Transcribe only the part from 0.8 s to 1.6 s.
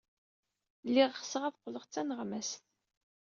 Lliɣ ɣseɣ ad